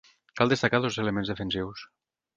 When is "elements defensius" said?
1.05-1.89